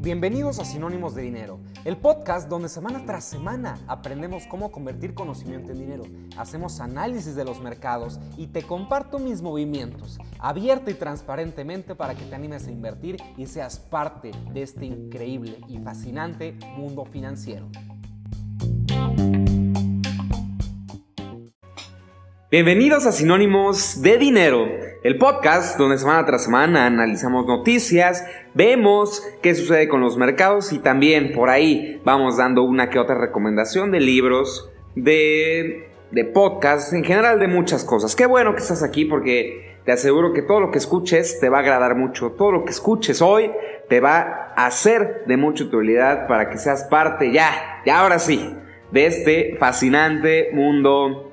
[0.00, 5.72] Bienvenidos a Sinónimos de Dinero, el podcast donde semana tras semana aprendemos cómo convertir conocimiento
[5.72, 6.04] en dinero,
[6.38, 12.24] hacemos análisis de los mercados y te comparto mis movimientos, abierto y transparentemente para que
[12.24, 17.68] te animes a invertir y seas parte de este increíble y fascinante mundo financiero.
[22.50, 24.64] Bienvenidos a Sinónimos de Dinero,
[25.08, 30.80] el podcast donde semana tras semana analizamos noticias, vemos qué sucede con los mercados y
[30.80, 37.04] también por ahí vamos dando una que otra recomendación de libros, de, de podcasts, en
[37.04, 38.14] general de muchas cosas.
[38.14, 41.56] Qué bueno que estás aquí porque te aseguro que todo lo que escuches te va
[41.56, 43.50] a agradar mucho, todo lo que escuches hoy
[43.88, 48.54] te va a ser de mucha utilidad para que seas parte ya, ya ahora sí,
[48.92, 51.32] de este fascinante mundo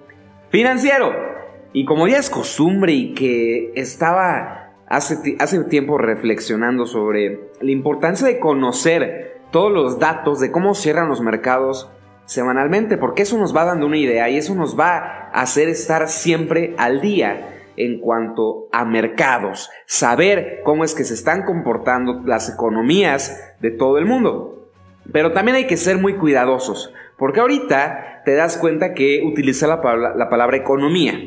[0.50, 1.35] financiero.
[1.76, 8.26] Y como ya es costumbre y que estaba hace, hace tiempo reflexionando sobre la importancia
[8.26, 11.92] de conocer todos los datos de cómo cierran los mercados
[12.24, 15.00] semanalmente, porque eso nos va dando una idea y eso nos va
[15.34, 21.14] a hacer estar siempre al día en cuanto a mercados, saber cómo es que se
[21.14, 24.70] están comportando las economías de todo el mundo.
[25.12, 29.82] Pero también hay que ser muy cuidadosos, porque ahorita te das cuenta que utiliza la
[29.82, 31.20] palabra, economía.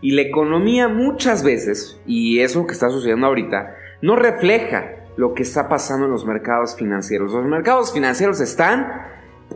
[0.00, 5.42] Y la economía muchas veces, y eso que está sucediendo ahorita, no refleja lo que
[5.42, 7.32] está pasando en los mercados financieros.
[7.32, 8.86] Los mercados financieros están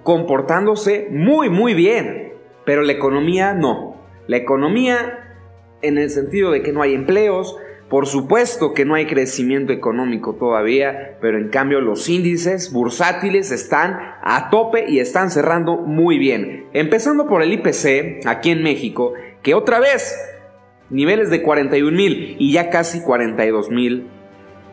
[0.02, 2.32] comportándose muy, muy bien,
[2.64, 3.96] pero la economía no.
[4.26, 5.36] La economía
[5.82, 7.56] en el sentido de que no hay empleos,
[7.88, 13.98] por supuesto que no hay crecimiento económico todavía, pero en cambio los índices bursátiles están
[14.22, 16.66] a tope y están cerrando muy bien.
[16.72, 20.16] Empezando por el IPC aquí en México, que otra vez
[20.90, 24.08] niveles de 41 mil y ya casi 42 mil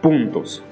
[0.01, 0.63] puntos.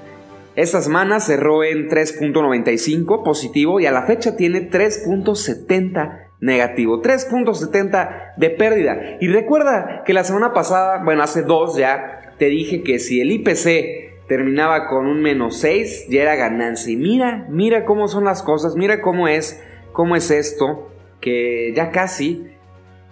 [0.56, 8.50] Esta semana cerró en 3.95 positivo y a la fecha tiene 3.70 negativo, 3.70 de
[8.50, 9.18] pérdida.
[9.20, 13.32] Y recuerda que la semana pasada, bueno, hace dos ya, te dije que si el
[13.32, 16.92] IPC terminaba con un menos 6, ya era ganancia.
[16.92, 19.62] Y mira, mira cómo son las cosas, mira cómo es,
[19.92, 20.90] cómo es esto,
[21.20, 22.46] que ya casi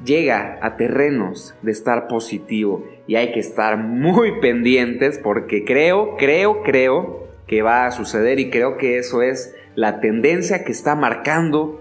[0.03, 2.85] llega a terrenos de estar positivo.
[3.07, 8.51] Y hay que estar muy pendientes porque creo, creo, creo que va a suceder y
[8.51, 11.81] creo que eso es la tendencia que está marcando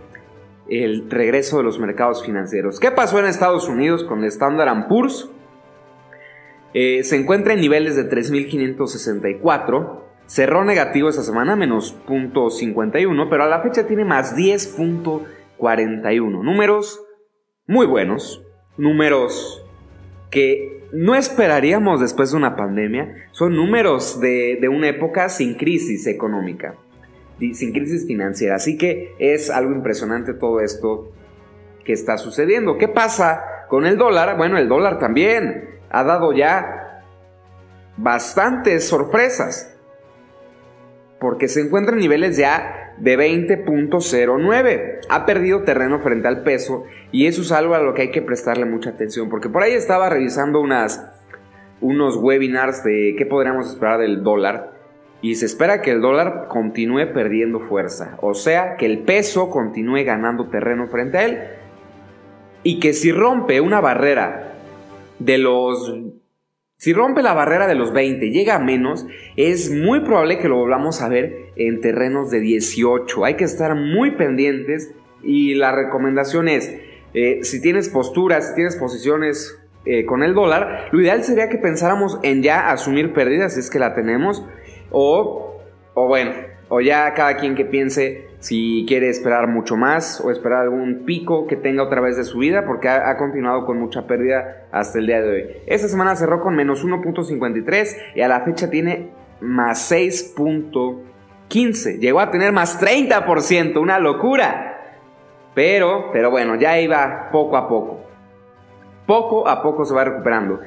[0.70, 2.80] el regreso de los mercados financieros.
[2.80, 5.30] ¿Qué pasó en Estados Unidos con el Standard Poor's?
[6.74, 10.00] Eh, se encuentra en niveles de 3.564.
[10.26, 16.44] Cerró negativo esta semana, menos 0.51, pero a la fecha tiene más 10.41.
[16.44, 17.00] Números
[17.68, 18.44] muy buenos,
[18.78, 19.66] números
[20.30, 23.28] que no esperaríamos después de una pandemia.
[23.32, 26.76] Son números de, de una época sin crisis económica,
[27.40, 28.56] sin crisis financiera.
[28.56, 31.12] Así que es algo impresionante todo esto
[31.86, 32.78] que está sucediendo.
[32.78, 34.38] ¿Qué pasa con el dólar?
[34.38, 37.04] Bueno, el dólar también ha dado ya
[37.98, 39.76] bastantes sorpresas.
[41.20, 45.00] Porque se encuentra en niveles ya de 20.09.
[45.10, 48.22] Ha perdido terreno frente al peso y eso es algo a lo que hay que
[48.22, 49.30] prestarle mucha atención.
[49.30, 51.06] Porque por ahí estaba revisando unas,
[51.82, 54.74] unos webinars de qué podríamos esperar del dólar.
[55.22, 58.18] Y se espera que el dólar continúe perdiendo fuerza.
[58.22, 61.40] O sea, que el peso continúe ganando terreno frente a él.
[62.64, 64.54] Y que si rompe una barrera
[65.20, 65.94] de los...
[66.84, 69.06] Si rompe la barrera de los 20, llega a menos,
[69.38, 73.24] es muy probable que lo volvamos a ver en terrenos de 18.
[73.24, 76.76] Hay que estar muy pendientes y la recomendación es,
[77.14, 81.58] eh, si tienes posturas, si tienes posiciones eh, con el dólar, lo ideal sería que
[81.58, 84.46] pensáramos en ya asumir pérdidas si es que la tenemos
[84.92, 85.62] o,
[85.94, 86.34] o bueno,
[86.76, 91.46] o ya cada quien que piense si quiere esperar mucho más o esperar algún pico
[91.46, 95.22] que tenga otra vez de subida porque ha, continuado con mucha pérdida hasta el día
[95.22, 95.46] de hoy.
[95.68, 102.00] Esta semana cerró con menos 1.53 y a la fecha tiene más 6.15.
[102.00, 104.98] Llegó a tener más 30%, una locura.
[105.54, 108.02] Pero, pero bueno, ya iba poco a poco.
[109.06, 110.60] Poco a poco se va recuperando.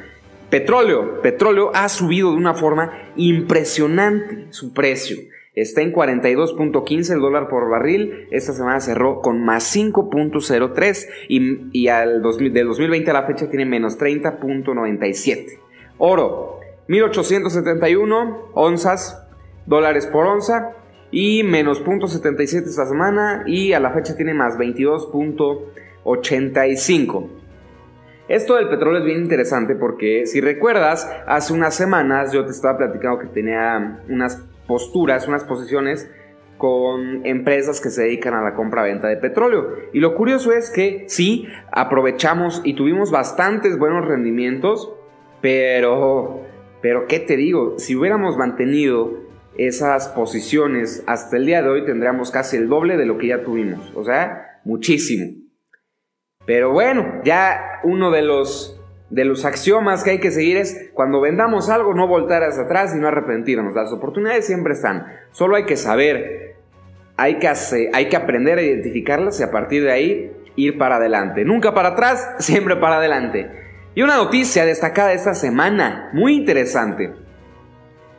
[0.51, 5.17] Petróleo, petróleo ha subido de una forma impresionante su precio.
[5.57, 8.29] Está en 42.15 el dólar por barril.
[8.31, 11.09] Esta semana cerró con más 5.03
[11.73, 15.59] y, al del 2020 a la fecha tiene menos 30.97.
[15.97, 19.27] Oro, 1871 onzas,
[19.65, 20.75] dólares por onza
[21.11, 27.29] y menos 0.77 esta semana y a la fecha tiene más 22.85.
[28.29, 32.77] Esto del petróleo es bien interesante porque si recuerdas, hace unas semanas yo te estaba
[32.77, 36.11] platicando que tenía unas posturas, unas posiciones
[36.59, 39.69] con empresas que se dedican a la compra-venta de petróleo.
[39.93, 44.93] Y lo curioso es que sí, aprovechamos y tuvimos bastantes buenos rendimientos,
[45.41, 46.43] pero,
[46.81, 47.79] pero ¿qué te digo?
[47.79, 49.27] Si hubiéramos mantenido
[49.59, 53.43] esas posiciones hasta el día de hoy tendríamos casi el doble de lo que ya
[53.43, 55.33] tuvimos, o sea, muchísimo.
[56.45, 58.76] Pero bueno, ya uno de los
[59.11, 62.95] de los axiomas que hay que seguir es cuando vendamos algo no voltar hacia atrás
[62.95, 63.75] y no arrepentirnos.
[63.75, 65.07] Las oportunidades siempre están.
[65.31, 66.57] Solo hay que saber,
[67.17, 67.49] hay que,
[67.93, 71.45] hay que aprender a identificarlas y a partir de ahí ir para adelante.
[71.45, 73.51] Nunca para atrás, siempre para adelante.
[73.95, 77.13] Y una noticia destacada esta semana, muy interesante,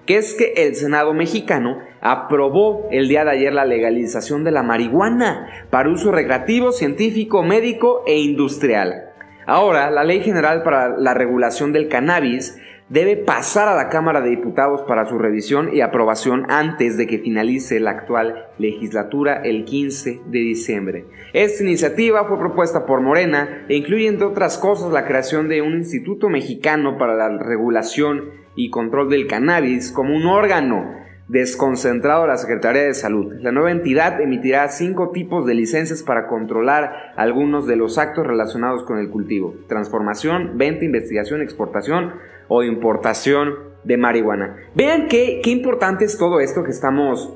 [0.07, 4.63] que es que el Senado mexicano aprobó el día de ayer la legalización de la
[4.63, 9.06] marihuana para uso recreativo, científico, médico e industrial.
[9.47, 12.59] Ahora, la Ley General para la Regulación del Cannabis
[12.89, 17.19] debe pasar a la Cámara de Diputados para su revisión y aprobación antes de que
[17.19, 21.05] finalice la actual legislatura el 15 de diciembre.
[21.31, 25.75] Esta iniciativa fue propuesta por Morena e incluye, entre otras cosas, la creación de un
[25.75, 32.83] Instituto Mexicano para la Regulación y Control del Cannabis como un órgano desconcentrado la Secretaría
[32.83, 33.33] de Salud.
[33.41, 38.83] La nueva entidad emitirá cinco tipos de licencias para controlar algunos de los actos relacionados
[38.83, 42.13] con el cultivo, transformación, venta, investigación, exportación
[42.47, 44.55] o importación de marihuana.
[44.73, 47.33] Vean qué, qué importante es todo esto que estamos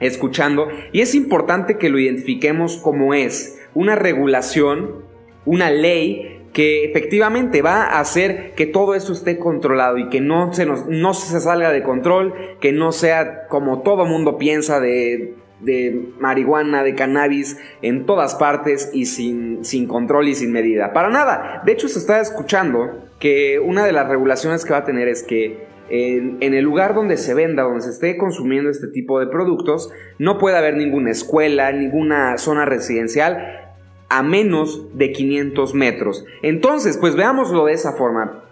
[0.00, 5.04] escuchando y es importante que lo identifiquemos como es una regulación,
[5.44, 10.52] una ley que efectivamente va a hacer que todo eso esté controlado y que no
[10.52, 15.34] se, nos, no se salga de control, que no sea como todo mundo piensa de,
[15.60, 20.92] de marihuana, de cannabis en todas partes y sin, sin control y sin medida.
[20.92, 21.62] Para nada.
[21.64, 25.22] De hecho, se está escuchando que una de las regulaciones que va a tener es
[25.22, 29.26] que en, en, el lugar donde se venda, donde se esté consumiendo este tipo de
[29.26, 33.67] productos, no puede haber ninguna escuela, ninguna zona residencial
[34.08, 36.24] a menos de 500 metros.
[36.42, 38.44] Entonces, pues veámoslo de esa forma.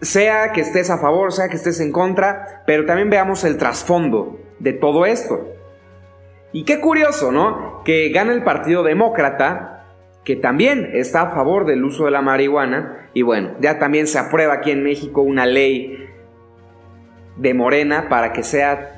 [0.00, 4.38] Sea que estés a favor, sea que estés en contra, pero también veamos el trasfondo
[4.58, 5.48] de todo esto.
[6.52, 7.82] Y qué curioso, ¿no?
[7.84, 9.86] Que gana el Partido Demócrata,
[10.24, 14.18] que también está a favor del uso de la marihuana, y bueno, ya también se
[14.18, 16.08] aprueba aquí en México una ley
[17.36, 18.97] de Morena para que sea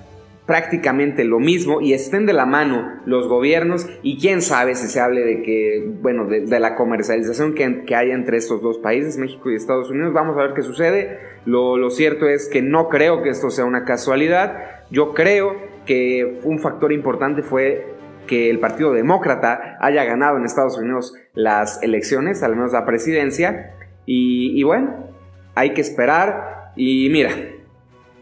[0.50, 4.98] prácticamente lo mismo y estén de la mano los gobiernos y quién sabe si se
[4.98, 9.48] hable de que, bueno, de, la comercialización que, que, hay entre estos dos países, México
[9.48, 10.12] y Estados Unidos.
[10.12, 11.20] Vamos a ver qué sucede.
[11.46, 14.58] Lo, lo cierto es que no creo que esto sea una casualidad.
[14.90, 15.54] Yo creo
[15.86, 17.86] que un factor importante fue
[18.26, 23.76] que el Partido Demócrata haya ganado en Estados Unidos las elecciones, al menos la presidencia.
[24.04, 25.10] Y, y bueno,
[25.54, 26.72] hay que esperar.
[26.74, 27.30] Y mira,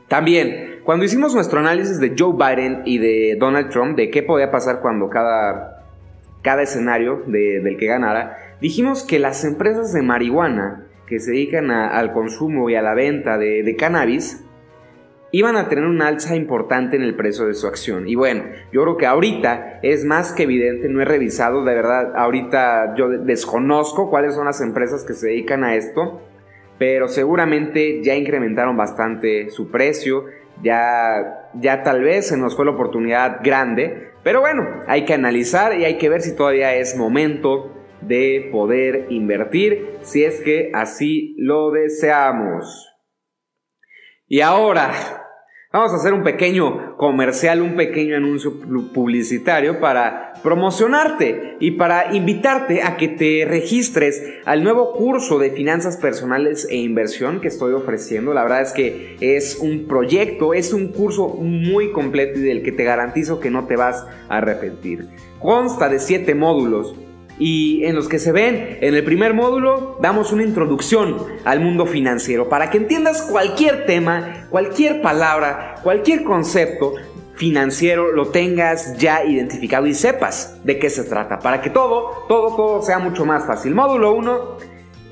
[0.08, 4.50] también cuando hicimos nuestro análisis de Joe Biden y de Donald Trump, de qué podía
[4.50, 5.84] pasar cuando cada,
[6.40, 12.14] cada escenario del que ganara, dijimos que las empresas de marihuana que se dedican al
[12.14, 14.42] consumo y a la venta de, de cannabis
[15.30, 18.08] iban a tener un alza importante en el precio de su acción.
[18.08, 22.16] Y bueno, yo creo que ahorita es más que evidente, no he revisado, de verdad,
[22.16, 26.22] ahorita yo desconozco cuáles son las empresas que se dedican a esto,
[26.78, 30.24] pero seguramente ya incrementaron bastante su precio
[30.62, 35.78] ya, ya tal vez se nos fue la oportunidad grande, pero bueno, hay que analizar
[35.78, 41.34] y hay que ver si todavía es momento de poder invertir, si es que así
[41.38, 42.88] lo deseamos.
[44.26, 45.27] Y ahora,
[45.70, 48.58] Vamos a hacer un pequeño comercial, un pequeño anuncio
[48.94, 55.98] publicitario para promocionarte y para invitarte a que te registres al nuevo curso de finanzas
[55.98, 58.32] personales e inversión que estoy ofreciendo.
[58.32, 62.72] La verdad es que es un proyecto, es un curso muy completo y del que
[62.72, 65.08] te garantizo que no te vas a arrepentir.
[65.38, 66.94] Consta de 7 módulos
[67.38, 71.86] y en los que se ven en el primer módulo damos una introducción al mundo
[71.86, 76.94] financiero para que entiendas cualquier tema, cualquier palabra, cualquier concepto
[77.38, 82.56] financiero lo tengas ya identificado y sepas de qué se trata, para que todo, todo,
[82.56, 83.74] todo sea mucho más fácil.
[83.76, 84.58] Módulo 1,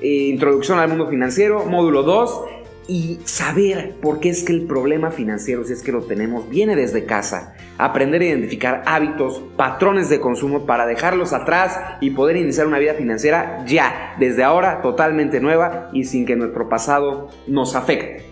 [0.03, 1.65] eh, introducción al mundo financiero.
[1.65, 2.41] Módulo 2,
[2.89, 6.77] y saber por qué es que el problema financiero, si es que lo tenemos, viene
[6.77, 7.55] desde casa.
[7.79, 12.95] Aprender a identificar hábitos, patrones de consumo para dejarlos atrás y poder iniciar una vida
[12.95, 18.25] financiera ya, desde ahora, totalmente nueva y sin que nuestro pasado nos afecte.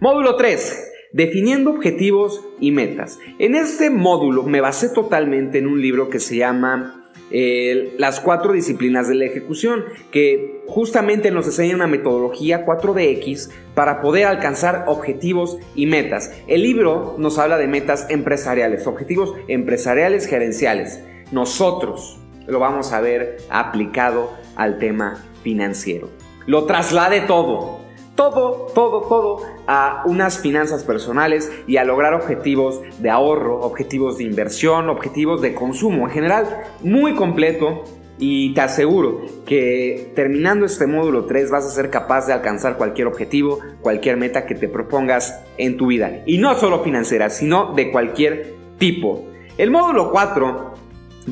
[0.00, 0.92] Módulo 3.
[1.12, 3.18] Definiendo objetivos y metas.
[3.38, 7.03] En este módulo me basé totalmente en un libro que se llama
[7.98, 14.26] las cuatro disciplinas de la ejecución, que justamente nos enseña una metodología 4DX para poder
[14.26, 16.32] alcanzar objetivos y metas.
[16.46, 21.02] El libro nos habla de metas empresariales, objetivos empresariales gerenciales.
[21.32, 26.10] Nosotros lo vamos a ver aplicado al tema financiero.
[26.46, 27.80] Lo traslade todo,
[28.14, 34.24] todo, todo, todo a unas finanzas personales y a lograr objetivos de ahorro, objetivos de
[34.24, 37.84] inversión, objetivos de consumo en general, muy completo.
[38.16, 43.08] Y te aseguro que terminando este módulo 3 vas a ser capaz de alcanzar cualquier
[43.08, 46.22] objetivo, cualquier meta que te propongas en tu vida.
[46.24, 49.26] Y no solo financiera, sino de cualquier tipo.
[49.58, 50.74] El módulo 4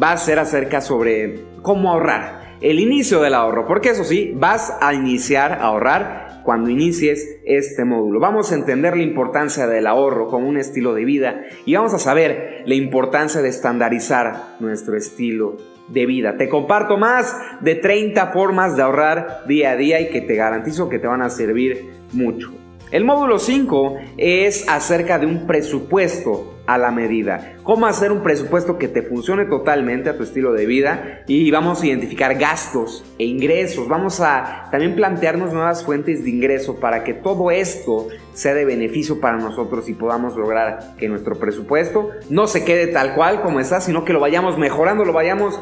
[0.03, 4.77] va a ser acerca sobre cómo ahorrar el inicio del ahorro, porque eso sí, vas
[4.81, 8.21] a iniciar a ahorrar cuando inicies este módulo.
[8.21, 11.99] Vamos a entender la importancia del ahorro como un estilo de vida y vamos a
[11.99, 15.57] saber la importancia de estandarizar nuestro estilo
[15.89, 16.37] de vida.
[16.37, 20.89] Te comparto más de 30 formas de ahorrar día a día y que te garantizo
[20.89, 22.53] que te van a servir mucho.
[22.91, 27.55] El módulo 5 es acerca de un presupuesto a la medida.
[27.63, 31.83] Cómo hacer un presupuesto que te funcione totalmente a tu estilo de vida y vamos
[31.83, 33.89] a identificar gastos e ingresos.
[33.89, 39.21] Vamos a también plantearnos nuevas fuentes de ingreso para que todo esto sea de beneficio
[39.21, 43.81] para nosotros y podamos lograr que nuestro presupuesto no se quede tal cual como está,
[43.81, 45.59] sino que lo vayamos mejorando, lo vayamos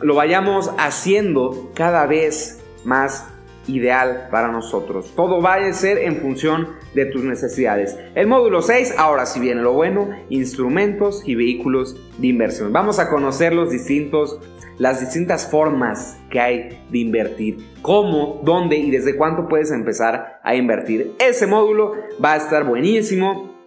[0.00, 3.26] lo vayamos haciendo cada vez más
[3.68, 5.12] ideal para nosotros.
[5.14, 7.98] Todo va a ser en función de tus necesidades.
[8.14, 12.72] El módulo 6, ahora si viene lo bueno, instrumentos y vehículos de inversión.
[12.72, 14.40] Vamos a conocer los distintos
[14.78, 20.54] las distintas formas que hay de invertir, cómo, dónde y desde cuánto puedes empezar a
[20.54, 21.14] invertir.
[21.18, 21.94] Ese módulo
[22.24, 23.57] va a estar buenísimo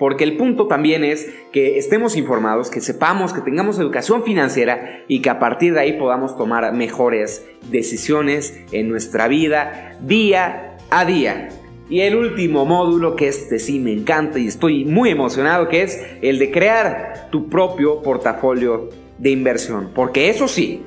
[0.00, 5.20] porque el punto también es que estemos informados, que sepamos, que tengamos educación financiera y
[5.20, 11.50] que a partir de ahí podamos tomar mejores decisiones en nuestra vida día a día.
[11.90, 16.00] Y el último módulo, que este sí me encanta y estoy muy emocionado, que es
[16.22, 18.88] el de crear tu propio portafolio
[19.18, 19.90] de inversión.
[19.94, 20.82] Porque eso sí,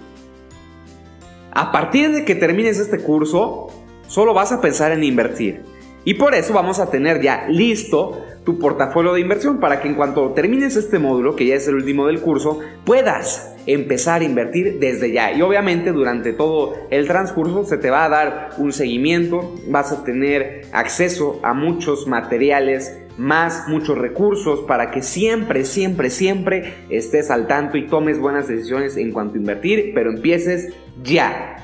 [1.51, 3.67] a partir de que termines este curso,
[4.07, 5.61] solo vas a pensar en invertir.
[6.03, 9.95] Y por eso vamos a tener ya listo tu portafolio de inversión para que en
[9.95, 14.79] cuanto termines este módulo, que ya es el último del curso, puedas empezar a invertir
[14.79, 15.31] desde ya.
[15.31, 20.03] Y obviamente durante todo el transcurso se te va a dar un seguimiento, vas a
[20.03, 27.45] tener acceso a muchos materiales más muchos recursos para que siempre, siempre, siempre estés al
[27.45, 30.73] tanto y tomes buenas decisiones en cuanto a invertir, pero empieces
[31.03, 31.57] ya.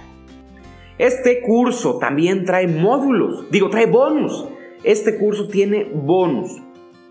[0.99, 4.45] Este curso también trae módulos, digo, trae bonus.
[4.83, 6.61] Este curso tiene bonus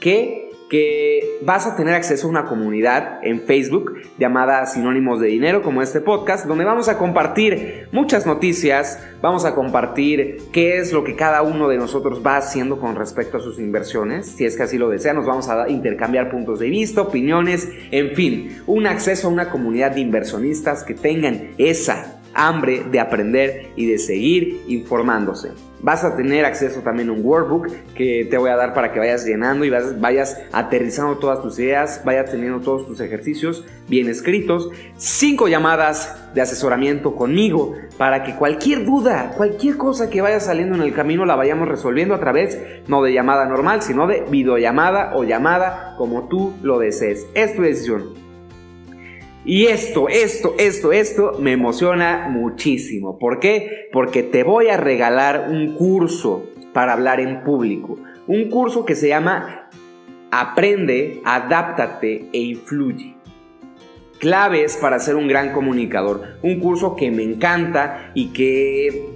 [0.00, 5.62] que, que vas a tener acceso a una comunidad en Facebook llamada Sinónimos de Dinero,
[5.62, 11.04] como este podcast, donde vamos a compartir muchas noticias, vamos a compartir qué es lo
[11.04, 14.64] que cada uno de nosotros va haciendo con respecto a sus inversiones, si es que
[14.64, 19.28] así lo desea, nos vamos a intercambiar puntos de vista, opiniones, en fin, un acceso
[19.28, 25.50] a una comunidad de inversionistas que tengan esa hambre de aprender y de seguir informándose.
[25.80, 28.98] Vas a tener acceso también a un workbook que te voy a dar para que
[28.98, 34.70] vayas llenando y vayas aterrizando todas tus ideas, vayas teniendo todos tus ejercicios bien escritos.
[34.96, 40.82] Cinco llamadas de asesoramiento conmigo para que cualquier duda, cualquier cosa que vaya saliendo en
[40.82, 45.22] el camino la vayamos resolviendo a través no de llamada normal, sino de videollamada o
[45.22, 47.26] llamada como tú lo desees.
[47.34, 48.27] Es tu decisión.
[49.48, 53.18] Y esto, esto, esto, esto me emociona muchísimo.
[53.18, 53.88] ¿Por qué?
[53.94, 57.98] Porque te voy a regalar un curso para hablar en público.
[58.26, 59.70] Un curso que se llama
[60.30, 63.16] Aprende, Adáptate e Influye.
[64.18, 66.36] Claves para ser un gran comunicador.
[66.42, 69.07] Un curso que me encanta y que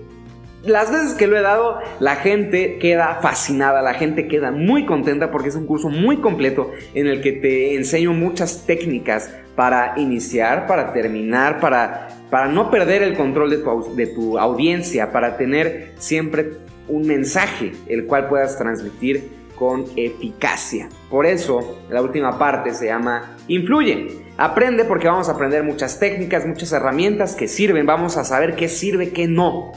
[0.64, 5.30] las veces que lo he dado, la gente queda fascinada, la gente queda muy contenta
[5.30, 10.66] porque es un curso muy completo en el que te enseño muchas técnicas para iniciar,
[10.66, 15.92] para terminar, para, para no perder el control de tu, de tu audiencia, para tener
[15.98, 16.52] siempre
[16.88, 20.88] un mensaje el cual puedas transmitir con eficacia.
[21.10, 24.22] Por eso la última parte se llama Influye.
[24.38, 28.68] Aprende porque vamos a aprender muchas técnicas, muchas herramientas que sirven, vamos a saber qué
[28.68, 29.72] sirve, qué no.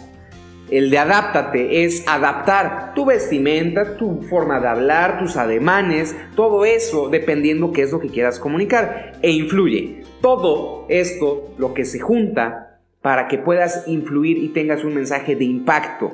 [0.70, 7.10] El de adáptate es adaptar tu vestimenta, tu forma de hablar, tus ademanes, todo eso
[7.10, 10.04] dependiendo qué es lo que quieras comunicar e influye.
[10.22, 15.46] Todo esto lo que se junta para que puedas influir y tengas un mensaje de
[15.46, 16.12] impacto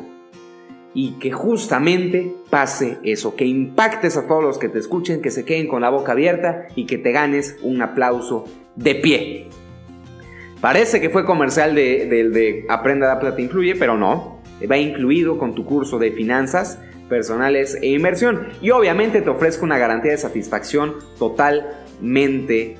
[0.94, 5.46] y que justamente pase eso, que impactes a todos los que te escuchen, que se
[5.46, 8.44] queden con la boca abierta y que te ganes un aplauso
[8.76, 9.48] de pie.
[10.60, 14.41] Parece que fue comercial del de, de, Aprenda da Plata Influye, pero no.
[14.70, 18.48] Va incluido con tu curso de finanzas personales e inversión.
[18.62, 22.78] Y obviamente te ofrezco una garantía de satisfacción totalmente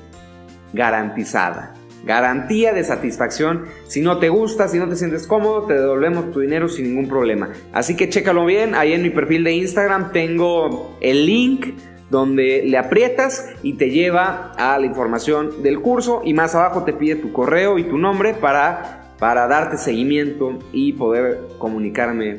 [0.72, 1.74] garantizada.
[2.04, 3.66] Garantía de satisfacción.
[3.86, 7.08] Si no te gusta, si no te sientes cómodo, te devolvemos tu dinero sin ningún
[7.08, 7.50] problema.
[7.72, 8.74] Así que chécalo bien.
[8.74, 11.66] Ahí en mi perfil de Instagram tengo el link
[12.10, 16.92] donde le aprietas y te lleva a la información del curso y más abajo te
[16.92, 22.38] pide tu correo y tu nombre para, para darte seguimiento y poder comunicarme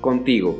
[0.00, 0.58] contigo.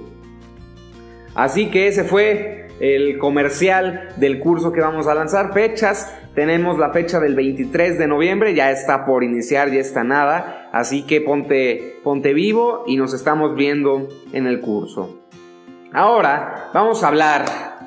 [1.34, 5.52] Así que ese fue el comercial del curso que vamos a lanzar.
[5.52, 10.68] Fechas, tenemos la fecha del 23 de noviembre, ya está por iniciar, ya está nada.
[10.70, 15.18] Así que ponte, ponte vivo y nos estamos viendo en el curso.
[15.92, 17.44] Ahora vamos a hablar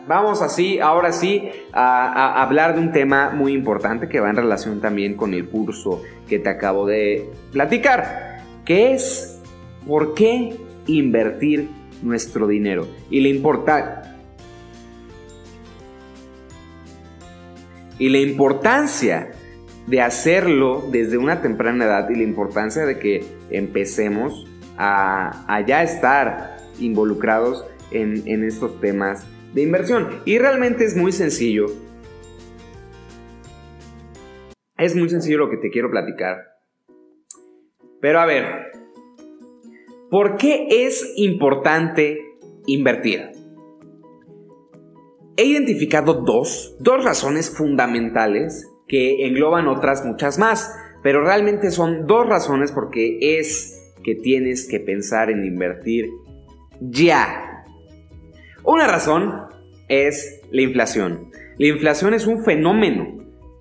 [0.10, 4.82] vamos así, ahora sí, a, hablar de un tema muy importante que va en relación
[4.82, 9.40] también con el curso que te acabo de platicar, que es
[9.88, 11.70] por qué invertir
[12.02, 14.18] nuestro dinero y la importa
[18.00, 19.32] y la importancia
[19.86, 26.58] de hacerlo desde una temprana edad y la importancia de que empecemos a, ya estar
[26.80, 30.22] involucrados en estos temas de inversión.
[30.26, 31.68] Y realmente es muy sencillo.
[34.78, 36.38] Es muy sencillo lo que te quiero platicar.
[38.02, 38.72] Pero a ver,
[40.10, 42.20] ¿por qué es importante
[42.66, 43.32] invertir?
[45.36, 52.28] He identificado dos, dos razones fundamentales que engloban otras muchas más, pero realmente son dos
[52.28, 56.10] razones porque es que tienes que pensar en invertir
[56.80, 57.59] ya.
[58.64, 59.34] Una razón
[59.88, 61.32] es la inflación.
[61.58, 63.18] La inflación es un fenómeno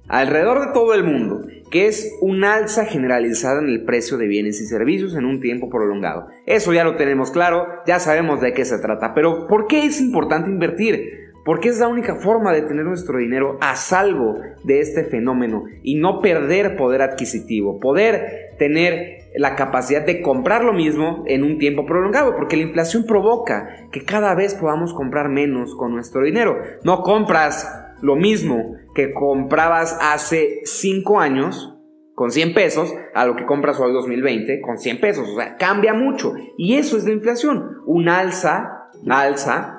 [0.09, 4.61] alrededor de todo el mundo que es un alza generalizada en el precio de bienes
[4.61, 6.29] y servicios en un tiempo prolongado.
[6.47, 10.01] Eso ya lo tenemos claro, ya sabemos de qué se trata, pero ¿por qué es
[10.01, 11.18] importante invertir?
[11.49, 15.95] Porque es la única forma de tener nuestro dinero a salvo de este fenómeno y
[15.95, 21.87] no perder poder adquisitivo, poder tener la capacidad de comprar lo mismo en un tiempo
[21.87, 26.59] prolongado, porque la inflación provoca que cada vez podamos comprar menos con nuestro dinero.
[26.85, 27.67] No compras
[28.03, 31.75] lo mismo que comprabas hace 5 años
[32.15, 35.27] con 100 pesos a lo que compras hoy 2020 con 100 pesos.
[35.27, 36.35] O sea, cambia mucho.
[36.59, 37.79] Y eso es la inflación.
[37.87, 39.78] Un alza, alza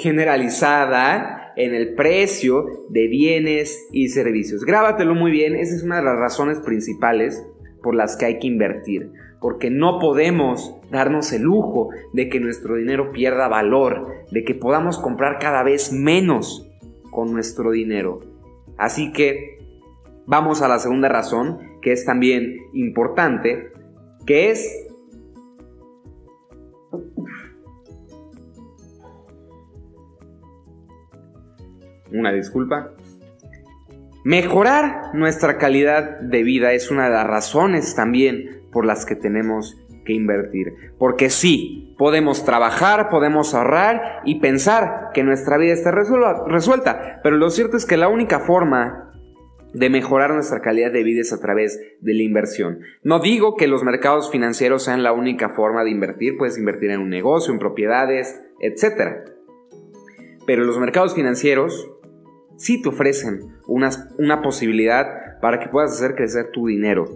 [0.00, 4.64] generalizada en el precio de bienes y servicios.
[4.64, 7.46] Grábatelo muy bien, esa es una de las razones principales
[7.82, 12.76] por las que hay que invertir, porque no podemos darnos el lujo de que nuestro
[12.76, 16.68] dinero pierda valor, de que podamos comprar cada vez menos
[17.10, 18.20] con nuestro dinero.
[18.76, 19.58] Así que
[20.26, 23.72] vamos a la segunda razón, que es también importante,
[24.26, 24.89] que es
[32.12, 32.92] una disculpa.
[34.24, 39.78] Mejorar nuestra calidad de vida es una de las razones también por las que tenemos
[40.04, 40.74] que invertir.
[40.98, 47.20] Porque sí, podemos trabajar, podemos ahorrar y pensar que nuestra vida está resuelta.
[47.22, 49.10] Pero lo cierto es que la única forma
[49.72, 52.80] de mejorar nuestra calidad de vida es a través de la inversión.
[53.02, 57.00] No digo que los mercados financieros sean la única forma de invertir, puedes invertir en
[57.00, 59.28] un negocio, en propiedades, etc.
[60.46, 61.88] Pero los mercados financieros
[62.60, 67.06] sí te ofrecen una, una posibilidad para que puedas hacer crecer tu dinero.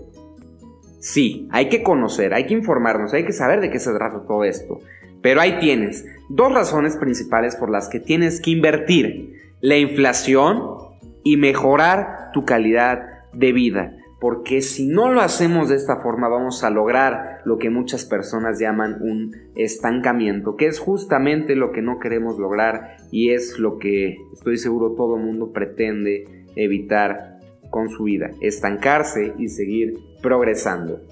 [1.00, 4.44] Sí, hay que conocer, hay que informarnos, hay que saber de qué se trata todo
[4.44, 4.78] esto.
[5.20, 9.35] Pero ahí tienes dos razones principales por las que tienes que invertir.
[9.61, 10.62] La inflación
[11.22, 13.02] y mejorar tu calidad
[13.35, 17.68] de vida porque si no lo hacemos de esta forma vamos a lograr lo que
[17.68, 23.58] muchas personas llaman un estancamiento, que es justamente lo que no queremos lograr y es
[23.58, 29.98] lo que estoy seguro todo el mundo pretende evitar con su vida, estancarse y seguir
[30.22, 31.02] progresando.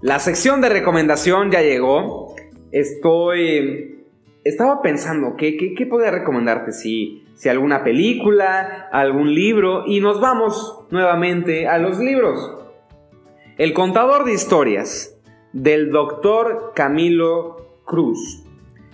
[0.00, 2.34] La sección de recomendación ya llegó.
[2.72, 3.96] Estoy
[4.42, 6.72] estaba pensando, ¿qué, qué, podría recomendarte?
[6.72, 12.64] Si, si alguna película, algún libro, y nos vamos nuevamente a los libros.
[13.58, 15.14] El contador de historias
[15.52, 18.42] del doctor Camilo Cruz.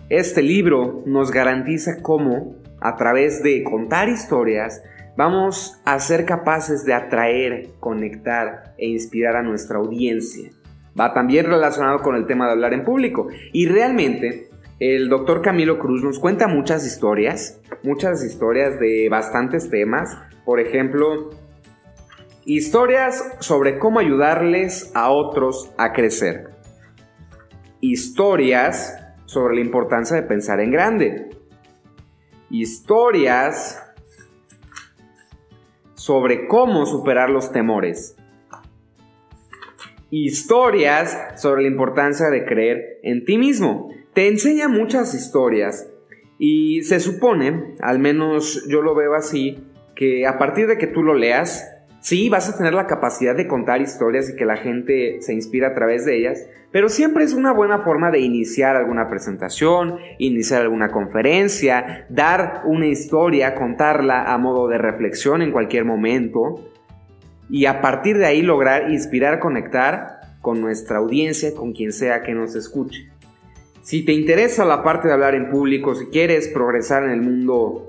[0.09, 4.83] Este libro nos garantiza cómo, a través de contar historias,
[5.17, 10.51] vamos a ser capaces de atraer, conectar e inspirar a nuestra audiencia.
[10.99, 13.29] Va también relacionado con el tema de hablar en público.
[13.53, 14.51] Y realmente
[14.83, 21.31] el doctor Camilo Cruz nos cuenta muchas historias, muchas historias de bastantes temas, Por ejemplo,
[22.45, 26.51] historias sobre cómo ayudarles a otros a crecer.
[27.81, 31.31] Historias sobre la importancia de pensar en grande.
[32.51, 33.81] Historias
[35.95, 38.17] sobre cómo superar los temores.
[40.11, 44.02] Historias sobre la importancia de creer en ti mismo.
[44.15, 45.91] Te enseña muchas historias
[46.39, 49.65] y se supone, al menos yo lo veo así,
[49.97, 51.67] que a partir de que tú lo leas,
[52.01, 55.69] sí, vas a tener la capacidad de contar historias y que la gente se inspira
[55.69, 60.61] a través de ellas, pero siempre es una buena forma de iniciar alguna presentación, iniciar
[60.61, 66.69] alguna conferencia, dar una historia, contarla a modo de reflexión en cualquier momento
[67.49, 72.35] y a partir de ahí lograr inspirar, conectar con nuestra audiencia, con quien sea que
[72.35, 73.12] nos escuche.
[73.83, 77.89] Si te interesa la parte de hablar en público, si quieres progresar en el mundo,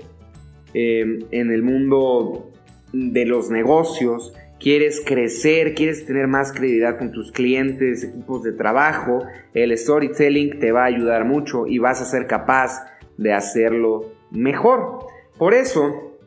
[0.74, 2.50] eh, en el mundo
[2.92, 9.24] de los negocios, quieres crecer, quieres tener más credibilidad con tus clientes, equipos de trabajo,
[9.52, 12.84] el storytelling te va a ayudar mucho y vas a ser capaz
[13.16, 14.98] de hacerlo mejor.
[15.38, 16.18] Por eso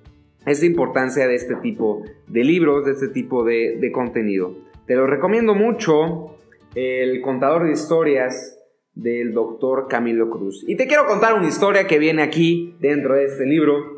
[0.46, 4.56] es la importancia de este tipo de libros, de este tipo de contenido.
[4.86, 6.38] Te lo recomiendo mucho,
[6.74, 8.57] el contador de historias
[8.98, 10.64] del doctor Camilo Cruz.
[10.68, 13.98] Y te quiero contar una historia que viene aquí dentro de este libro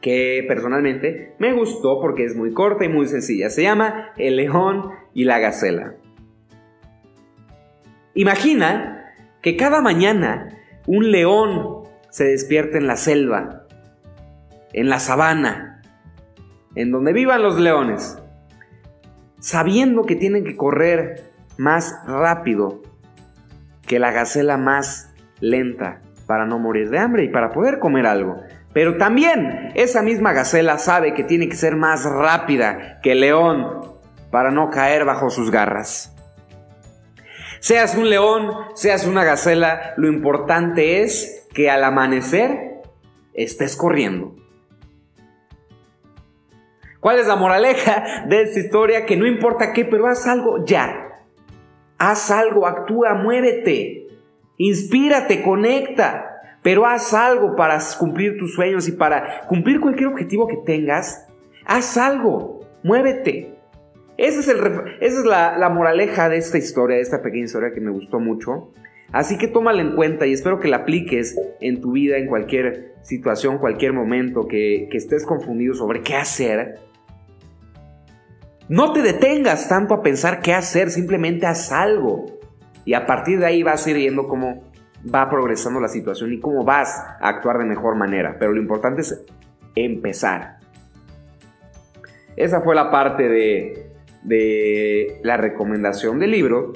[0.00, 3.50] que personalmente me gustó porque es muy corta y muy sencilla.
[3.50, 5.96] Se llama El león y la gacela.
[8.14, 10.48] Imagina que cada mañana
[10.86, 13.66] un león se despierta en la selva,
[14.72, 15.82] en la sabana,
[16.74, 18.18] en donde vivan los leones,
[19.40, 22.85] sabiendo que tienen que correr más rápido
[23.86, 28.42] que la gacela más lenta para no morir de hambre y para poder comer algo.
[28.72, 33.96] Pero también esa misma gacela sabe que tiene que ser más rápida que el león
[34.30, 36.12] para no caer bajo sus garras.
[37.60, 42.82] Seas un león, seas una gacela, lo importante es que al amanecer
[43.32, 44.36] estés corriendo.
[47.00, 49.06] ¿Cuál es la moraleja de esta historia?
[49.06, 51.05] Que no importa qué, pero haz algo ya.
[51.98, 54.08] Haz algo, actúa, muévete,
[54.58, 60.56] inspírate, conecta, pero haz algo para cumplir tus sueños y para cumplir cualquier objetivo que
[60.56, 61.26] tengas.
[61.64, 63.54] Haz algo, muévete.
[64.18, 67.80] Esa es, esa es la, la, moraleja de esta historia, de esta pequeña historia que
[67.80, 68.72] me gustó mucho.
[69.12, 72.94] Así que tómala en cuenta y espero que la apliques en tu vida, en cualquier
[73.02, 76.80] situación, cualquier momento que, que estés confundido sobre qué hacer
[78.68, 82.26] no te detengas tanto a pensar qué hacer, simplemente haz algo.
[82.84, 84.64] Y a partir de ahí vas a ir viendo cómo
[85.12, 88.36] va progresando la situación y cómo vas a actuar de mejor manera.
[88.38, 89.24] Pero lo importante es
[89.74, 90.58] empezar.
[92.36, 96.72] Esa fue la parte de, la recomendación del libro.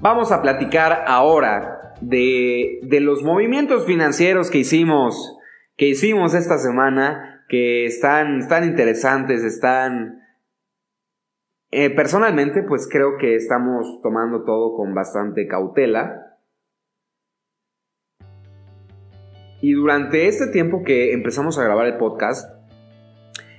[0.00, 5.38] Vamos a platicar ahora de, de los movimientos financieros que hicimos,
[5.76, 10.20] que hicimos esta semana que están, están interesantes, están...
[11.72, 16.38] Eh, personalmente, pues creo que estamos tomando todo con bastante cautela.
[19.60, 22.48] Y durante este tiempo que empezamos a grabar el podcast,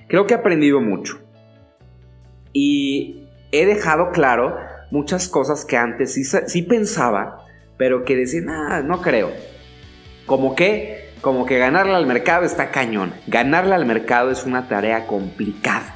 [0.07, 1.19] creo que he aprendido mucho.
[2.53, 4.55] Y he dejado claro
[4.89, 7.45] muchas cosas que antes sí, sí pensaba,
[7.77, 9.31] pero que decía, ah, no creo.
[10.25, 13.13] Como que como que ganarle al mercado está cañón.
[13.27, 15.95] Ganarle al mercado es una tarea complicada.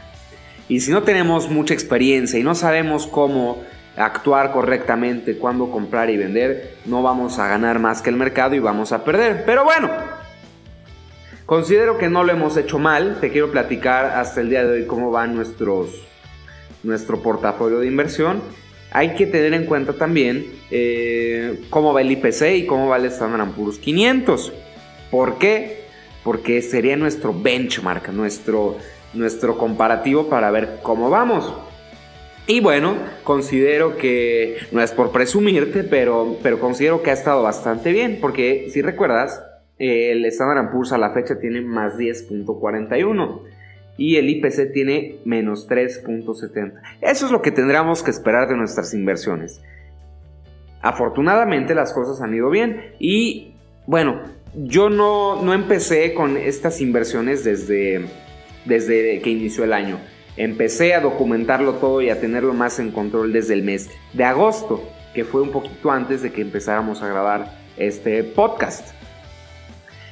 [0.69, 3.63] Y si no tenemos mucha experiencia y no sabemos cómo
[3.97, 8.59] actuar correctamente, cuándo comprar y vender, no vamos a ganar más que el mercado y
[8.59, 9.43] vamos a perder.
[9.45, 9.89] Pero bueno,
[11.45, 13.17] considero que no lo hemos hecho mal.
[13.19, 15.87] Te quiero platicar hasta el día de hoy cómo va nuestro
[17.21, 18.41] portafolio de inversión.
[18.91, 23.05] Hay que tener en cuenta también eh, cómo va el IPC y cómo va el
[23.05, 24.53] Standard Poor's 500.
[25.11, 25.85] ¿Por qué?
[26.23, 28.77] Porque sería nuestro benchmark, nuestro,
[29.13, 31.53] nuestro comparativo para ver cómo vamos.
[32.47, 37.91] Y bueno, considero que, no es por presumirte, pero, pero considero que ha estado bastante
[37.91, 39.41] bien, porque si recuerdas,
[39.79, 43.41] el Standard Poor's a la fecha tiene más 10.41
[43.97, 46.81] y el IPC tiene menos 3.70.
[47.01, 49.61] Eso es lo que tendríamos que esperar de nuestras inversiones.
[50.81, 53.55] Afortunadamente las cosas han ido bien y
[53.87, 54.21] bueno,
[54.55, 58.05] yo no, empecé con estas inversiones desde,
[58.63, 59.99] desde que inició el año.
[60.37, 64.83] Empecé a documentarlo todo y a tenerlo más en control desde el mes de agosto,
[65.13, 68.93] que fue un poquito antes de que empezáramos a grabar este podcast.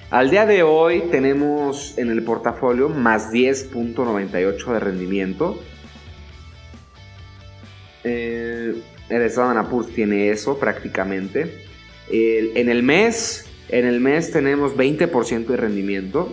[0.10, 5.60] Al día de hoy tenemos en el portafolio más 10.98 de rendimiento.
[8.03, 8.75] Eh,
[9.10, 11.65] el Standard Poor's tiene eso prácticamente.
[12.12, 16.31] en el mes, en el mes tenemos 20% de rendimiento.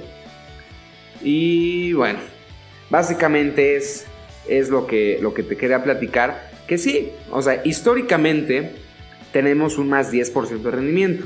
[1.22, 2.18] Y bueno,
[2.90, 4.06] básicamente es,
[4.46, 6.50] es lo, que, lo que te quería platicar.
[6.66, 8.72] Que sí, o sea, históricamente
[9.32, 11.24] tenemos un más 10% de rendimiento.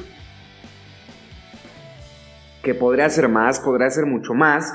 [2.62, 4.72] Que podría ser más, podría ser mucho más.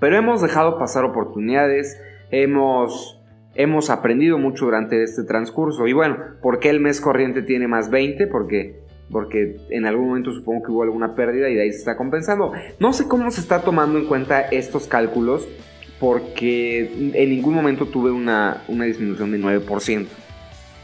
[0.00, 1.96] Pero hemos dejado pasar oportunidades,
[2.32, 3.22] hemos,
[3.54, 5.86] hemos aprendido mucho durante este transcurso.
[5.86, 8.26] Y bueno, ¿por qué el mes corriente tiene más 20?
[8.26, 11.96] Porque porque en algún momento supongo que hubo alguna pérdida y de ahí se está
[11.96, 12.52] compensando.
[12.78, 15.46] No sé cómo se está tomando en cuenta estos cálculos
[16.00, 20.06] porque en ningún momento tuve una, disminución de 9%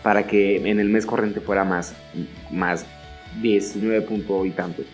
[0.02, 1.94] para que en el mes corriente fuera más,
[2.50, 2.86] más
[3.42, 4.86] 19 punto y tantos.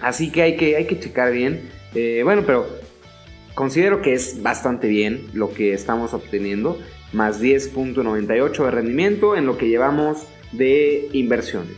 [0.00, 1.70] Así que hay que, hay que checar bien.
[1.94, 2.66] Eh, bueno, pero
[3.54, 6.78] considero que es bastante bien lo que estamos obteniendo.
[7.12, 11.76] Más 10.98 de rendimiento en lo que llevamos de inversiones.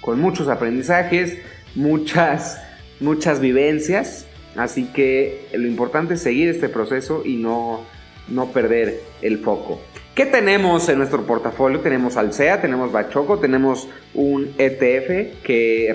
[0.00, 1.38] Con muchos aprendizajes,
[1.74, 2.62] muchas,
[3.00, 4.26] muchas vivencias.
[4.56, 7.84] Así que lo importante es seguir este proceso y no,
[8.28, 9.80] no perder el foco.
[10.14, 11.80] ¿Qué tenemos en nuestro portafolio?
[11.80, 15.94] Tenemos Alsea, tenemos Bachoco, tenemos un ETF que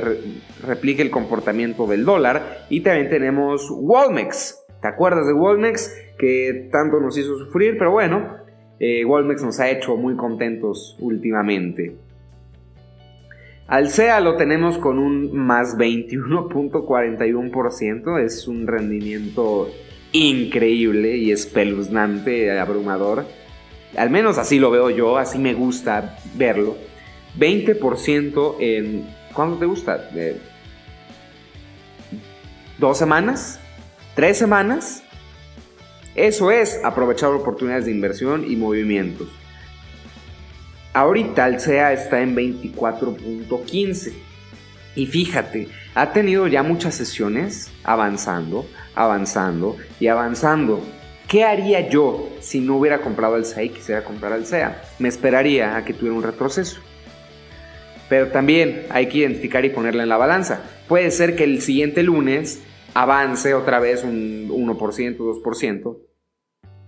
[0.66, 4.64] replique el comportamiento del dólar y también tenemos Walmex.
[4.82, 7.78] ¿Te acuerdas de Walmex que tanto nos hizo sufrir?
[7.78, 8.38] Pero bueno,
[8.80, 11.96] eh, Walmex nos ha hecho muy contentos últimamente.
[13.68, 19.72] Alsea lo tenemos con un más 21.41%, es un rendimiento
[20.12, 23.26] increíble y espeluznante, abrumador.
[23.98, 26.76] Al menos así lo veo yo, así me gusta verlo.
[27.40, 29.08] 20% en...
[29.34, 30.10] ¿Cuándo te gusta?
[32.78, 33.62] ¿Dos semanas?
[34.16, 35.05] ¿Tres semanas?
[36.16, 39.28] Eso es aprovechar oportunidades de inversión y movimientos.
[40.94, 44.14] Ahorita el SEA está en 24.15.
[44.96, 50.82] Y fíjate, ha tenido ya muchas sesiones avanzando, avanzando y avanzando.
[51.28, 54.82] ¿Qué haría yo si no hubiera comprado el SEA y quisiera comprar el SEA?
[55.00, 56.80] Me esperaría a que tuviera un retroceso.
[58.08, 60.62] Pero también hay que identificar y ponerla en la balanza.
[60.88, 62.62] Puede ser que el siguiente lunes
[62.96, 65.98] avance otra vez un 1%, 2%,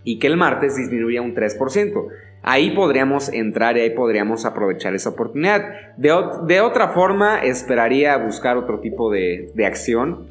[0.03, 2.07] y que el martes disminuya un 3%.
[2.41, 5.95] Ahí podríamos entrar y ahí podríamos aprovechar esa oportunidad.
[5.97, 10.27] De, otra forma, esperaría buscar otro tipo de, de acción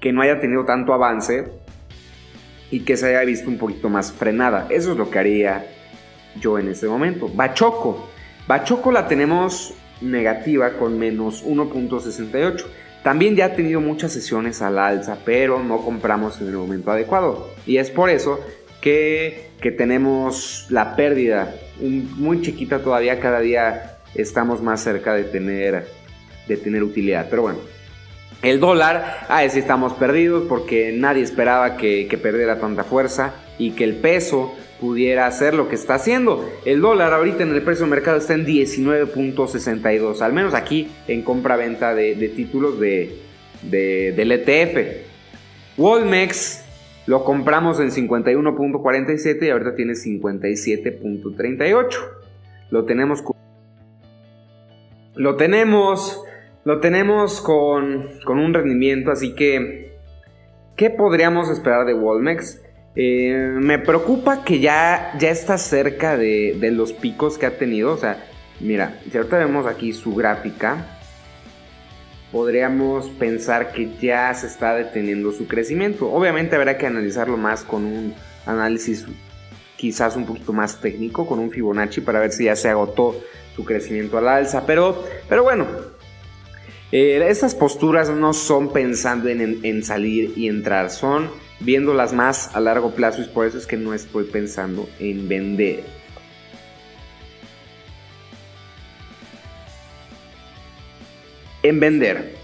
[0.00, 1.48] que no haya tenido tanto avance
[2.70, 4.68] y que se haya visto un poquito más frenada.
[4.70, 5.66] Eso es lo que haría
[6.38, 7.28] yo en este momento.
[7.28, 8.08] Bachoco.
[8.46, 12.66] Bachoco la tenemos negativa con menos 1.68.
[13.02, 17.50] También ya ha tenido muchas sesiones al alza, pero no compramos en el momento adecuado.
[17.66, 18.40] Y es por eso
[18.80, 23.20] que, tenemos la pérdida muy chiquita todavía.
[23.20, 25.86] Cada día estamos más cerca de tener,
[26.46, 27.26] de tener utilidad.
[27.30, 27.58] Pero bueno,
[28.42, 33.72] el dólar, ah, sí estamos perdidos porque nadie esperaba que, que perdiera tanta fuerza y
[33.72, 36.48] que el peso pudiera hacer lo que está haciendo.
[36.64, 41.22] El dólar ahorita en el precio de mercado está en 19.62, al menos aquí en
[41.22, 43.18] compra-venta de, títulos de,
[43.62, 45.08] del ETF.
[45.76, 46.64] Walmex
[47.06, 51.86] lo compramos en 51.47 y ahorita tiene 57.38.
[52.70, 53.22] Lo tenemos
[55.16, 56.24] lo tenemos
[56.64, 59.98] lo tenemos con, con un rendimiento, así que
[60.76, 62.62] ¿qué podríamos esperar de Walmex?
[62.96, 67.92] Eh, me preocupa que ya, ya está cerca de, los picos que ha tenido.
[67.92, 68.24] O sea,
[68.60, 70.98] mira, si ahorita vemos aquí su gráfica,
[72.32, 76.10] podríamos pensar que ya se está deteniendo su crecimiento.
[76.10, 78.14] Obviamente habrá que analizarlo más con un
[78.46, 79.06] análisis
[79.76, 83.18] quizás un poquito más técnico, con un Fibonacci, para ver si ya se agotó
[83.56, 84.66] su crecimiento al alza.
[84.66, 85.66] Pero, pero bueno,
[86.92, 92.60] eh, estas posturas no son pensando en, en salir y entrar, son viéndolas más a
[92.60, 95.84] largo plazo y por eso es que no estoy pensando en vender.
[101.62, 102.34] En vender.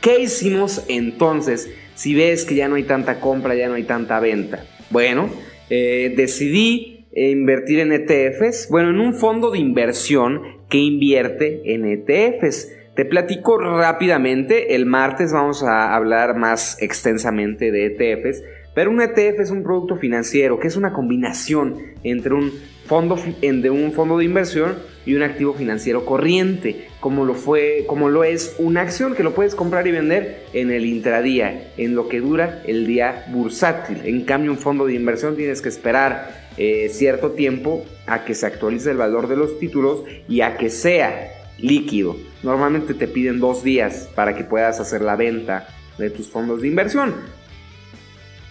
[0.00, 4.20] ¿Qué hicimos entonces si ves que ya no hay tanta compra, ya no hay tanta
[4.20, 4.64] venta?
[4.90, 5.30] Bueno,
[5.70, 12.68] eh, decidí invertir en ETFs, bueno, en un fondo de inversión que invierte en ETFs.
[12.94, 18.42] Te platico rápidamente, el martes vamos a hablar más extensamente de ETFs,
[18.74, 22.52] pero un ETF es un producto financiero que es una combinación entre un
[22.84, 24.74] fondo de un fondo de inversión
[25.06, 29.34] y un activo financiero corriente, como lo fue, como lo es una acción que lo
[29.34, 34.02] puedes comprar y vender en el intradía, en lo que dura el día bursátil.
[34.04, 38.44] En cambio, un fondo de inversión tienes que esperar eh, cierto tiempo a que se
[38.44, 42.16] actualice el valor de los títulos y a que sea líquido.
[42.42, 46.68] Normalmente te piden dos días para que puedas hacer la venta de tus fondos de
[46.68, 47.14] inversión.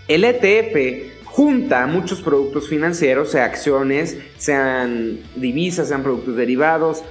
[0.08, 7.04] El ETF junta muchos productos financieros, sea acciones, sean divisas, sean productos derivados,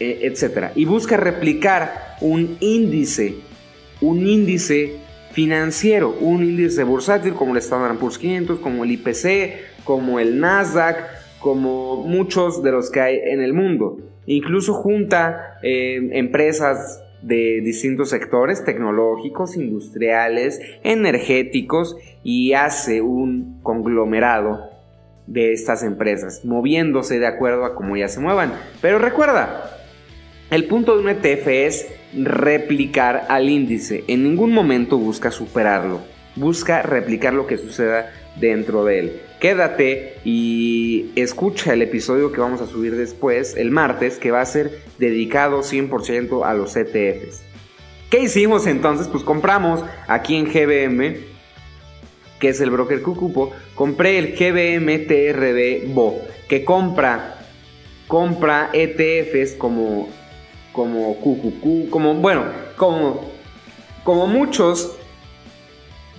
[0.00, 0.72] eh, etc.
[0.74, 3.36] Y busca replicar un índice,
[4.00, 4.96] un índice
[5.32, 10.96] financiero, un índice bursátil como el Standard Poor's 500, como el IPC, como el Nasdaq,
[11.38, 13.98] como muchos de los que hay en el mundo.
[14.26, 24.70] Incluso junta eh, empresas de distintos sectores tecnológicos, industriales, energéticos y hace un conglomerado
[25.26, 28.52] de estas empresas, moviéndose de acuerdo a cómo ya se muevan.
[28.80, 29.76] Pero recuerda,
[30.50, 34.04] el punto de un ETF es replicar al índice.
[34.06, 36.00] En ningún momento busca superarlo.
[36.36, 39.20] Busca replicar lo que suceda dentro de él.
[39.40, 44.46] Quédate y escucha el episodio que vamos a subir después, el martes, que va a
[44.46, 47.42] ser dedicado 100% a los ETFs.
[48.10, 49.08] ¿Qué hicimos entonces?
[49.08, 51.16] Pues compramos aquí en GBM,
[52.38, 57.40] que es el broker Cucupo, compré el GBM TRD BO, que compra,
[58.06, 60.08] compra ETFs como,
[60.72, 62.44] como QQQ, como, bueno,
[62.76, 63.28] como,
[64.04, 64.96] como muchos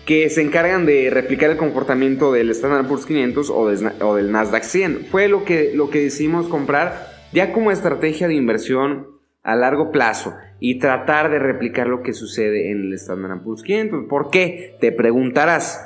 [0.07, 5.07] que se encargan de replicar el comportamiento del Standard Poor's 500 o, del Nasdaq 100.
[5.11, 9.07] Fue lo que, lo que decidimos comprar ya como estrategia de inversión
[9.43, 14.05] a largo plazo y tratar de replicar lo que sucede en el Standard Poor's 500.
[14.07, 14.77] ¿Por qué?
[14.79, 15.85] Te preguntarás.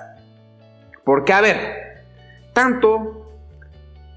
[1.04, 1.58] Porque, a ver,
[2.54, 3.28] tanto,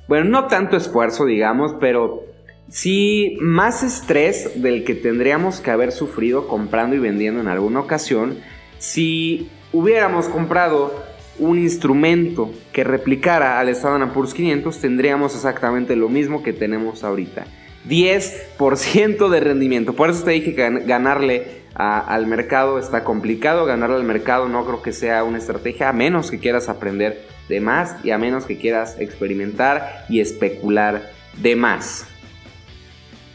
[0.07, 2.27] bueno, no tanto esfuerzo, digamos, pero
[2.69, 8.37] sí más estrés del que tendríamos que haber sufrido comprando y vendiendo en alguna ocasión
[8.79, 11.05] si hubiéramos comprado
[11.41, 17.45] un instrumento que replicara al Standard Poor's 500, tendríamos exactamente lo mismo que tenemos ahorita.
[17.89, 19.93] 10% de rendimiento.
[19.95, 23.67] Por eso te dije que ganarle al mercado está complicado.
[23.67, 27.61] Ganarle al mercado no creo que sea una estrategia, a menos que quieras aprender de
[27.61, 31.11] más y a menos que quieras experimentar y especular
[31.43, 32.07] de más.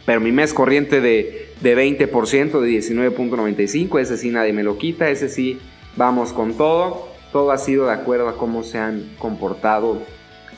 [0.06, 5.10] Pero mi mes corriente de, de 20%, de 19.95, ese sí nadie me lo quita,
[5.10, 5.60] ese sí
[5.96, 7.10] vamos con todo.
[7.32, 10.02] Todo ha sido de acuerdo a cómo se han comportado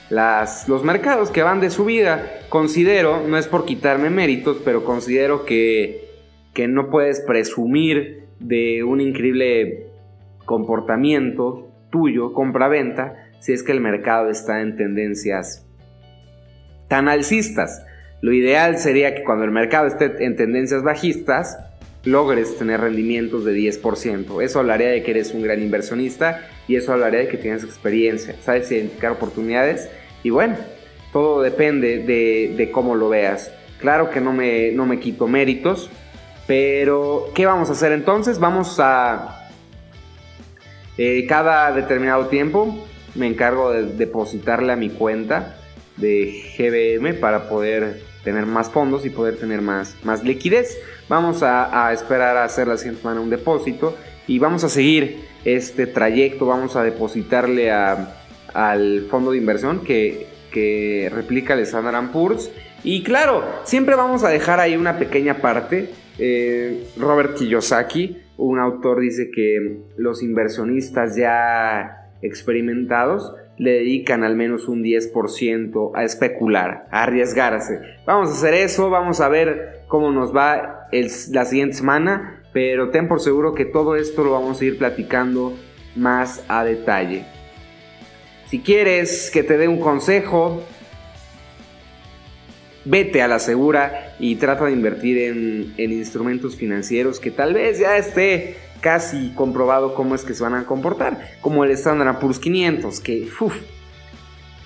[0.10, 2.40] las, los mercados que van de subida.
[2.50, 6.10] Considero, no es por quitarme méritos, pero considero que,
[6.54, 9.88] que no puedes presumir de un increíble
[10.46, 15.66] comportamiento tuyo, compra-venta, si es que el mercado está en tendencias
[16.88, 17.86] tan alcistas.
[18.22, 21.58] Lo ideal sería que cuando el mercado esté en tendencias bajistas,
[22.04, 24.44] logres tener rendimientos de 10%.
[24.44, 28.36] Eso hablaría de que eres un gran inversionista y eso hablaría de que tienes experiencia,
[28.42, 29.90] sabes identificar oportunidades
[30.24, 30.58] y bueno,
[31.12, 33.52] todo depende de, cómo lo veas.
[33.80, 35.90] Claro que no me, no me quito méritos,
[36.48, 38.40] pero ¿qué vamos a hacer entonces?
[38.40, 39.38] Vamos a...
[41.28, 42.86] Cada determinado tiempo
[43.16, 45.58] me encargo de depositarle a mi cuenta
[45.98, 50.78] de GBM para poder tener más fondos y poder tener más, más liquidez.
[51.10, 53.96] Vamos a, esperar a hacer la siguiente semana un depósito
[54.28, 61.10] y vamos a seguir este trayecto, vamos a depositarle al fondo de inversión que, que
[61.14, 62.52] replica el Standard Poor's.
[62.84, 65.90] Y claro, siempre vamos a dejar ahí una pequeña parte.
[66.18, 74.68] Eh, Robert Kiyosaki, un autor, dice que los inversionistas ya experimentados le dedican al menos
[74.68, 77.80] un 10% a especular, a arriesgarse.
[78.08, 83.08] Vamos a hacer eso, vamos a ver cómo nos va la siguiente semana, pero ten
[83.08, 85.54] por seguro que todo esto lo vamos a ir platicando
[85.96, 87.24] más a detalle.
[88.48, 90.64] Si quieres que te dé un consejo,
[92.84, 97.78] vete a la segura y trata de invertir en, en instrumentos financieros que tal vez
[97.78, 102.40] ya esté casi comprobado cómo es que se van a comportar, como el Standard Poor's
[102.40, 103.30] 500, que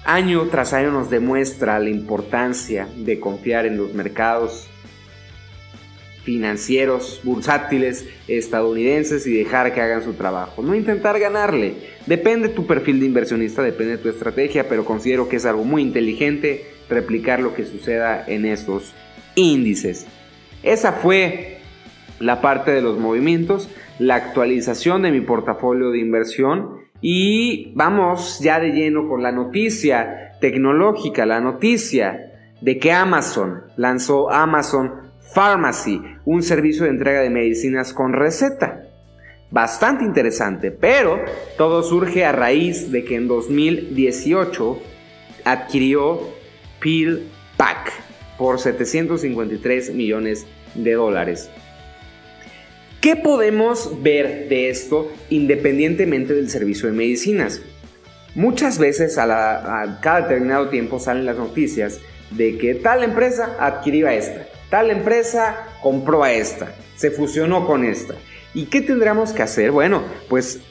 [0.06, 4.68] año tras año nos demuestra la importancia de confiar en los mercados
[6.24, 10.64] financieros, bursátiles, estadounidenses y dejar que hagan su trabajo.
[10.64, 11.76] No intentar ganarle.
[12.08, 15.84] Depende tu perfil de inversionista, depende de tu estrategia, pero considero que es algo muy
[15.84, 18.94] inteligente replicar lo que suceda en esos
[19.36, 20.08] índices.
[20.64, 21.55] Esa fue
[22.20, 28.60] la parte de los movimientos la actualización de mi portafolio de inversión Y vamos ya
[28.60, 34.92] de lleno con la noticia tecnológica, la noticia de que Amazon lanzó Amazon
[35.34, 38.84] Pharmacy, un servicio de entrega de medicinas con receta.
[39.52, 41.20] Bastante interesante, pero
[41.58, 44.80] todo surge a raíz de que en 2018
[45.44, 46.20] adquirió
[46.80, 47.92] PillPack
[48.38, 51.50] por 753 millones de dólares.
[53.06, 57.62] ¿Qué podemos ver de esto independientemente del servicio de medicinas?
[58.34, 62.00] Muchas veces a, cada determinado tiempo salen las noticias
[62.32, 67.84] de que tal empresa adquirió a esta, tal empresa compró a esta, se fusionó con
[67.84, 68.16] esta.
[68.56, 69.70] ¿Y qué tendríamos que hacer?
[69.70, 70.62] Bueno, pues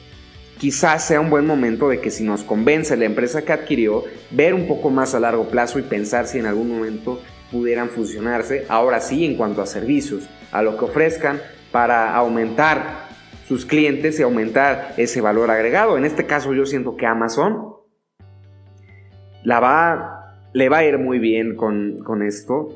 [0.57, 4.53] quizás sea un buen momento de que si nos convence la empresa que adquirió, ver
[4.53, 8.99] un poco más a largo plazo y pensar si en algún momento pudieran fusionarse, ahora
[8.99, 11.39] sí en cuanto a servicios, a lo que ofrezcan
[11.75, 13.09] para aumentar
[13.49, 15.97] sus clientes y aumentar ese valor agregado.
[15.97, 17.73] En este caso yo siento que Amazon
[19.43, 22.69] la va, le va a ir muy bien con, con esto.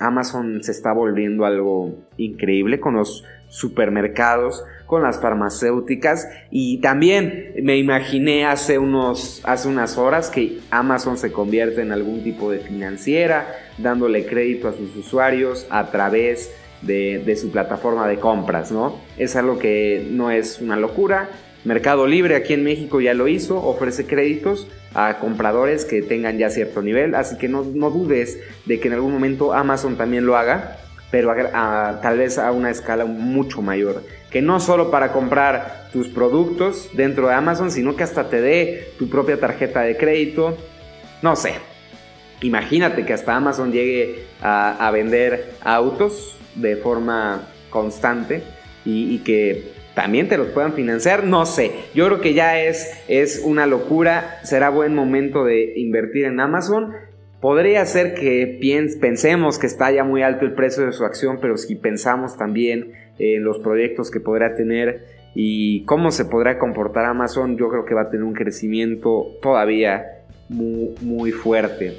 [0.00, 7.76] Amazon se está volviendo algo increíble con los supermercados, con las farmacéuticas y también me
[7.76, 13.46] imaginé hace, unos, hace unas horas que Amazon se convierte en algún tipo de financiera,
[13.76, 19.00] dándole crédito a sus usuarios a través de, de su plataforma de compras, ¿no?
[19.16, 21.28] Es algo que no es una locura.
[21.64, 26.50] Mercado Libre aquí en México ya lo hizo, ofrece créditos a compradores que tengan ya
[26.50, 30.36] cierto nivel, así que no, no dudes de que en algún momento Amazon también lo
[30.36, 30.78] haga
[31.10, 31.34] pero
[32.02, 34.02] tal vez a una escala mucho mayor.
[34.30, 38.92] Que no solo para comprar tus productos dentro de Amazon, sino que hasta te dé
[38.98, 40.56] tu propia tarjeta de crédito.
[41.22, 41.54] No sé.
[42.42, 48.42] Imagínate que hasta Amazon llegue a, vender autos de forma constante
[48.84, 51.24] y, que también te los puedan financiar.
[51.24, 51.72] No sé.
[51.94, 54.40] Yo creo que ya es, es una locura.
[54.44, 56.94] Será buen momento de invertir en Amazon
[57.40, 58.58] Podría ser que
[59.00, 62.92] pensemos que está ya muy alto el precio de su acción, pero si pensamos también
[63.20, 65.06] en los proyectos que podrá tener
[65.36, 70.24] y cómo se podrá comportar Amazon, yo creo que va a tener un crecimiento todavía
[70.48, 71.96] muy, muy fuerte.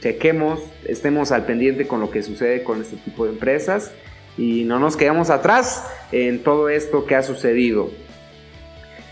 [0.00, 3.92] Chequemos, estemos al pendiente con lo que sucede con este tipo de empresas
[4.36, 7.90] y no nos quedamos atrás en todo esto que ha sucedido.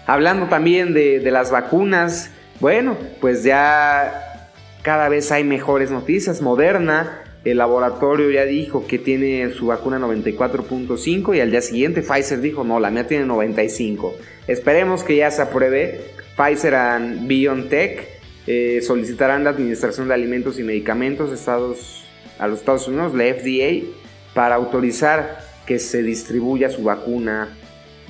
[0.06, 2.30] Hablando también de, de las vacunas,
[2.60, 6.40] bueno, pues ya cada vez hay mejores noticias.
[6.40, 12.40] Moderna, el laboratorio ya dijo que tiene su vacuna 94.5 y al día siguiente Pfizer
[12.40, 14.14] dijo, no, la mía tiene 95.
[14.46, 16.00] Esperemos que ya se apruebe.
[16.36, 18.15] Pfizer y BioNTech
[18.46, 22.04] eh, solicitarán la Administración de Alimentos y Medicamentos Estados,
[22.38, 23.86] a los Estados Unidos, la FDA,
[24.34, 27.48] para autorizar que se distribuya su vacuna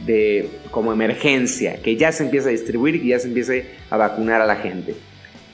[0.04, 4.42] de, como emergencia, que ya se empiece a distribuir y ya se empiece a vacunar
[4.42, 4.94] a la gente.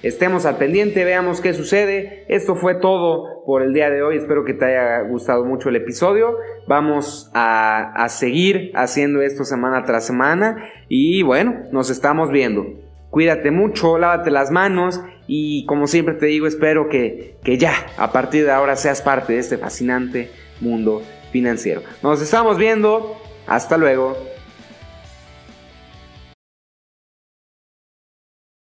[0.03, 2.25] Estemos al pendiente, veamos qué sucede.
[2.27, 4.17] Esto fue todo por el día de hoy.
[4.17, 6.37] Espero que te haya gustado mucho el episodio.
[6.67, 10.57] Vamos a seguir haciendo esto semana tras semana.
[10.89, 12.82] Y bueno, nos estamos viendo.
[13.13, 18.11] Cuídate mucho, lávate las manos y como siempre te digo, espero que, que ya a
[18.11, 20.31] partir de ahora seas parte de este fascinante
[20.63, 21.83] mundo financiero.
[22.03, 23.21] Nos estamos viendo.
[23.47, 24.17] Hasta luego.